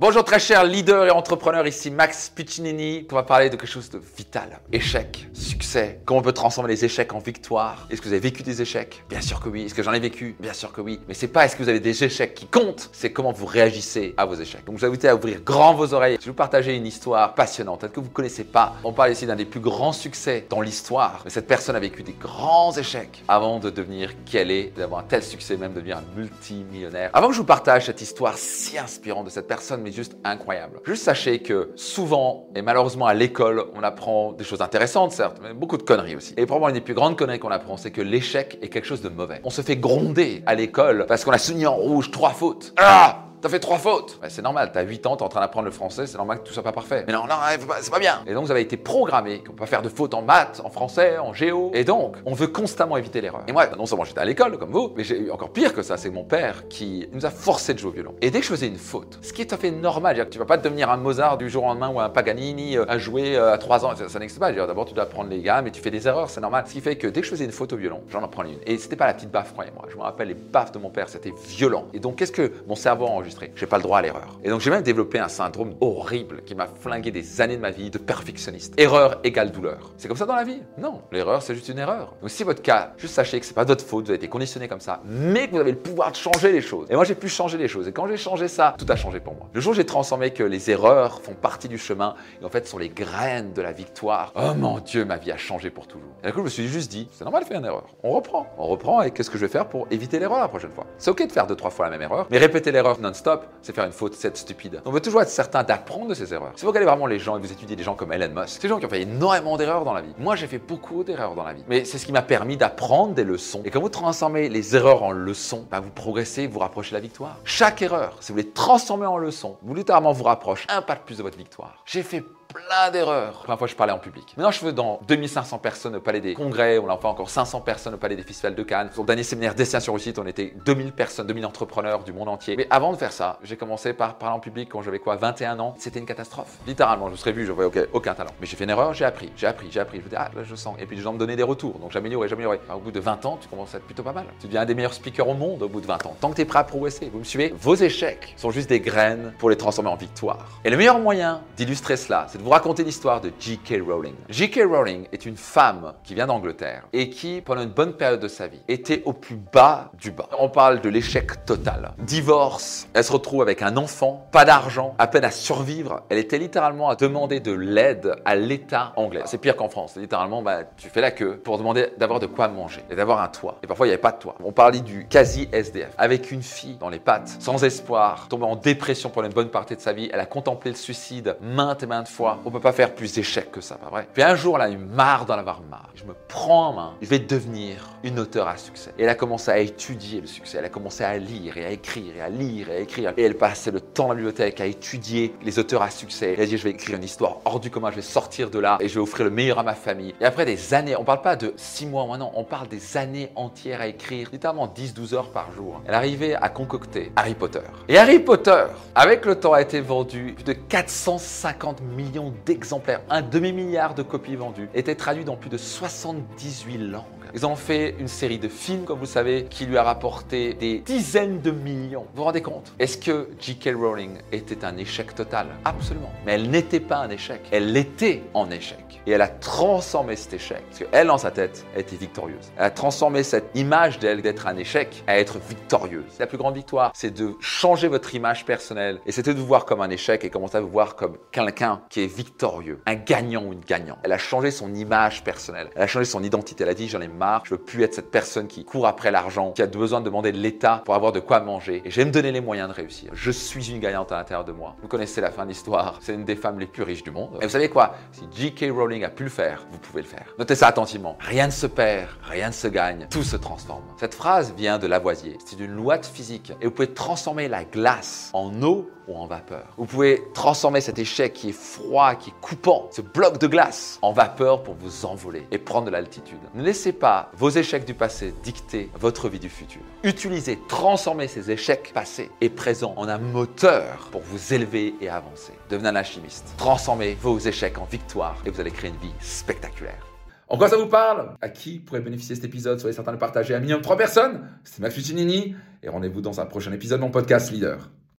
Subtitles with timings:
[0.00, 3.04] Bonjour très chers leaders et entrepreneurs, ici Max Piccinini.
[3.10, 4.60] On va parler de quelque chose de vital.
[4.70, 7.88] Échec, succès, comment on peut transformer les échecs en victoire.
[7.90, 9.02] Est-ce que vous avez vécu des échecs?
[9.08, 9.64] Bien sûr que oui.
[9.64, 10.36] Est-ce que j'en ai vécu?
[10.38, 11.00] Bien sûr que oui.
[11.08, 14.14] Mais c'est pas est-ce que vous avez des échecs qui comptent, c'est comment vous réagissez
[14.16, 14.64] à vos échecs.
[14.66, 16.16] Donc je vous invite à ouvrir grand vos oreilles.
[16.20, 18.76] Je vais vous partager une histoire passionnante, peut-être que vous connaissez pas.
[18.84, 21.22] On parle ici d'un des plus grands succès dans l'histoire.
[21.24, 25.00] Mais cette personne a vécu des grands échecs avant de devenir qui elle est, d'avoir
[25.00, 27.10] un tel succès, même de devenir un multimillionnaire.
[27.14, 30.80] Avant que je vous partage cette histoire si inspirante de cette personne, juste incroyable.
[30.84, 35.54] Juste sachez que souvent, et malheureusement à l'école, on apprend des choses intéressantes, certes, mais
[35.54, 36.34] beaucoup de conneries aussi.
[36.36, 39.02] Et probablement une des plus grandes conneries qu'on apprend, c'est que l'échec est quelque chose
[39.02, 39.40] de mauvais.
[39.44, 42.72] On se fait gronder à l'école parce qu'on a souligné en rouge trois fautes.
[42.76, 44.18] Ah T'as fait trois fautes.
[44.28, 46.52] c'est normal, t'as 8 ans, t'es en train d'apprendre le français, c'est normal que tout
[46.52, 47.04] soit pas parfait.
[47.06, 47.36] Mais non, non,
[47.80, 48.22] c'est pas bien.
[48.26, 50.70] Et donc vous avez été programmé qu'on peut pas faire de fautes en maths, en
[50.70, 51.70] français, en géo.
[51.72, 53.42] Et donc, on veut constamment éviter l'erreur.
[53.46, 55.82] Et moi, non seulement j'étais à l'école comme vous, mais j'ai eu encore pire que
[55.82, 58.14] ça, c'est mon père qui nous a forcé de jouer au violon.
[58.22, 60.38] Et dès que je faisais une faute, ce qui est tout à fait normal, tu
[60.38, 63.36] vas pas devenir un Mozart du jour au lendemain ou un Paganini euh, à jouer
[63.36, 64.52] euh, à 3 ans, ça, n'existe pas.
[64.52, 66.64] D'abord, tu dois apprendre les gammes et tu fais des erreurs, c'est normal.
[66.66, 68.58] Ce qui fait que dès que je faisais une faute au violon, j'en apprends une.
[68.66, 69.84] Et c'était pas la petite baffe, croyez-moi.
[69.88, 71.86] Je me rappelle les baffes de mon père, c'était violent.
[71.94, 73.06] Et donc, qu'est-ce que mon cerveau
[73.54, 74.02] J'ai pas le droit à
[74.44, 77.70] et donc j'ai même développé un syndrome horrible qui m'a flingué des années de ma
[77.70, 78.74] vie de perfectionniste.
[78.78, 79.92] Erreur égale douleur.
[79.96, 80.62] C'est comme ça dans la vie?
[80.78, 82.14] Non, l'erreur c'est juste une erreur.
[82.20, 84.68] Donc si votre cas, juste sachez que c'est pas votre faute, vous avez été conditionné
[84.68, 86.86] comme ça, mais que vous avez le pouvoir de changer les choses.
[86.90, 87.88] Et moi j'ai pu changer les choses.
[87.88, 89.48] Et quand j'ai changé ça, tout a changé pour moi.
[89.52, 92.66] Le jour où j'ai transformé que les erreurs font partie du chemin et en fait
[92.66, 96.12] sont les graines de la victoire, oh mon Dieu, ma vie a changé pour toujours.
[96.22, 97.86] Et du coup je me suis juste dit, c'est normal de faire une erreur.
[98.02, 98.46] On reprend.
[98.58, 100.86] On reprend et qu'est-ce que je vais faire pour éviter l'erreur la prochaine fois?
[100.98, 103.74] C'est ok de faire deux, trois fois la même erreur, mais répéter l'erreur non-stop, c'est
[103.74, 104.80] faire une faute, c'est stupide.
[104.84, 106.52] On veut toujours être certain d'apprendre de ses erreurs.
[106.56, 108.62] Si vous regardez vraiment les gens et vous étudiez des gens comme Elon Musk, c'est
[108.62, 110.14] des gens qui ont fait énormément d'erreurs dans la vie.
[110.18, 111.64] Moi, j'ai fait beaucoup d'erreurs dans la vie.
[111.68, 113.62] Mais c'est ce qui m'a permis d'apprendre des leçons.
[113.64, 117.00] Et quand vous transformez les erreurs en leçons, bah, vous progressez, vous rapprochez de la
[117.00, 117.38] victoire.
[117.44, 121.00] Chaque erreur, si vous les transformez en leçons, vous littéralement vous rapprochez un pas de
[121.00, 121.82] plus de votre victoire.
[121.84, 123.34] J'ai fait plein d'erreurs.
[123.34, 124.34] La première fois, je parlais en public.
[124.36, 126.78] Maintenant, je fais dans 2500 personnes au Palais des Congrès.
[126.78, 128.90] On a fait encore 500 personnes au Palais des Festivals de Cannes.
[128.92, 132.56] Sur le dernier séminaire Destination Réussite, on était 2000 personnes, 2000 entrepreneurs du monde entier.
[132.56, 135.58] Mais avant de faire ça, j'ai commencé par parler en public quand j'avais quoi 21
[135.60, 135.74] ans.
[135.78, 136.56] C'était une catastrophe.
[136.66, 138.32] Littéralement, je serais vu, je voyais aucun talent.
[138.40, 139.98] Mais j'ai fait une erreur, j'ai appris, j'ai appris, j'ai appris.
[139.98, 140.76] Je me dis, ah, là, je sens.
[140.78, 141.78] Et puis, les gens me donnaient des retours.
[141.78, 142.60] Donc, j'améliorais, j'améliorais.
[142.74, 144.24] au bout de 20 ans, tu commences à être plutôt pas mal.
[144.40, 146.16] Tu deviens un des meilleurs speakers au monde au bout de 20 ans.
[146.20, 148.80] Tant que tu es prêt à progresser, vous me suivez Vos échecs sont juste des
[148.80, 150.60] graines pour les transformer en victoire.
[150.64, 153.82] Et le meilleur moyen d'illustrer cela, c'est de vous raconter l'histoire de J.K.
[153.86, 154.14] Rowling.
[154.30, 154.60] J.K.
[154.64, 158.46] Rowling est une femme qui vient d'Angleterre et qui, pendant une bonne période de sa
[158.46, 160.30] vie, était au plus bas du bas.
[160.38, 161.92] On parle de l'échec total.
[161.98, 166.04] Divorce, elle se retrouve avec un enfant, pas d'argent, à peine à survivre.
[166.08, 169.20] Elle était littéralement à demander de l'aide à l'État anglais.
[169.26, 169.96] C'est pire qu'en France.
[169.96, 173.28] Littéralement, bah, tu fais la queue pour demander d'avoir de quoi manger et d'avoir un
[173.28, 173.58] toit.
[173.62, 174.36] Et parfois, il n'y avait pas de toit.
[174.42, 175.90] On parlait du quasi SDF.
[175.98, 179.76] Avec une fille dans les pattes, sans espoir, tombée en dépression pendant une bonne partie
[179.76, 180.08] de sa vie.
[180.10, 182.27] Elle a contemplé le suicide maintes et maintes fois.
[182.44, 184.08] On peut pas faire plus échecs que ça, pas vrai?
[184.12, 185.90] Puis un jour, elle a eu marre d'en avoir marre.
[185.94, 188.92] Je me prends en main, je vais devenir une auteure à succès.
[188.98, 190.58] Et elle a commencé à étudier le succès.
[190.58, 193.12] Elle a commencé à lire et à écrire et à lire et à écrire.
[193.16, 196.34] Et elle passait le temps dans la bibliothèque à étudier les auteurs à succès.
[196.36, 198.58] Elle a dit, je vais écrire une histoire hors du commun, je vais sortir de
[198.58, 200.14] là et je vais offrir le meilleur à ma famille.
[200.20, 202.68] Et après des années, on parle pas de 6 mois ou un an, on parle
[202.68, 205.82] des années entières à écrire, littéralement 10-12 heures par jour.
[205.86, 207.60] Elle arrivait à concocter Harry Potter.
[207.88, 213.22] Et Harry Potter, avec le temps, a été vendu plus de 450 millions d'exemplaires un
[213.22, 217.04] demi-milliard de copies vendues, était traduit dans plus de 78 langues.
[217.34, 220.78] Ils ont fait une série de films, comme vous savez, qui lui a rapporté des
[220.78, 222.06] dizaines de millions.
[222.14, 222.72] Vous vous rendez compte?
[222.78, 223.74] Est-ce que J.K.
[223.76, 225.48] Rowling était un échec total?
[225.64, 226.10] Absolument.
[226.24, 227.42] Mais elle n'était pas un échec.
[227.50, 229.02] Elle était en échec.
[229.06, 230.62] Et elle a transformé cet échec.
[230.68, 232.50] Parce qu'elle, dans sa tête, était victorieuse.
[232.56, 236.18] Elle a transformé cette image d'elle d'être un échec à être victorieuse.
[236.18, 239.00] La plus grande victoire, c'est de changer votre image personnelle.
[239.06, 241.82] Et c'était de vous voir comme un échec et commencer à vous voir comme quelqu'un
[241.90, 243.98] qui est victorieux, un gagnant ou une gagnante.
[244.02, 245.70] Elle a changé son image personnelle.
[245.74, 246.64] Elle a changé son identité.
[246.64, 249.10] Elle a dit, j'en ai marre, je veux plus être cette personne qui court après
[249.10, 251.82] l'argent, qui a besoin de demander de l'État pour avoir de quoi manger.
[251.84, 253.10] Et je vais me donner les moyens de réussir.
[253.14, 254.76] Je suis une gagnante à l'intérieur de moi.
[254.82, 255.98] Vous connaissez la fin de l'histoire.
[256.00, 257.38] C'est une des femmes les plus riches du monde.
[257.40, 257.94] Et vous savez quoi?
[258.12, 258.70] Si J.K.
[258.72, 260.26] Rowling a pu le faire, vous pouvez le faire.
[260.38, 261.16] Notez ça attentivement.
[261.20, 263.84] Rien ne se perd, rien ne se gagne, tout se transforme.
[263.98, 265.38] Cette phrase vient de Lavoisier.
[265.44, 266.52] C'est une loi de physique.
[266.60, 269.66] Et vous pouvez transformer la glace en eau ou en vapeur.
[269.76, 273.98] Vous pouvez transformer cet échec qui est froid, qui est coupant, ce bloc de glace,
[274.02, 276.38] en vapeur pour vous envoler et prendre de l'altitude.
[276.54, 279.80] Ne laissez pas vos échecs du passé dicter votre vie du futur.
[280.04, 285.52] Utilisez, transformez ces échecs passés et présents en un moteur pour vous élever et avancer.
[285.70, 286.54] Devenez un alchimiste.
[286.56, 290.06] Transformez vos échecs en victoire et vous allez créer une vie spectaculaire.
[290.50, 291.34] En quoi ça vous parle?
[291.42, 292.80] À qui pourrait bénéficier cet épisode?
[292.80, 294.48] Soyez certain de partager à minimum de 3 personnes.
[294.64, 297.90] C'est Max Fuccinini et rendez-vous dans un prochain épisode de mon podcast Leader.